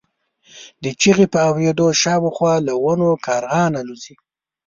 [0.83, 4.15] د چیغې په اورېدو شاوخوا له ونو کارغان الوځي.